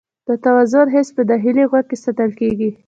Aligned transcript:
د 0.27 0.29
توازن 0.45 0.87
حس 0.93 1.07
په 1.17 1.21
داخلي 1.31 1.63
غوږ 1.71 1.85
کې 1.89 1.97
ساتل 2.03 2.31
کېږي. 2.39 2.69